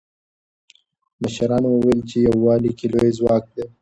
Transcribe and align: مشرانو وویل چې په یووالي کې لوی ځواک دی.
مشرانو 1.21 1.69
وویل 1.73 2.01
چې 2.09 2.17
په 2.21 2.23
یووالي 2.27 2.71
کې 2.77 2.85
لوی 2.93 3.09
ځواک 3.17 3.43
دی. 3.55 3.63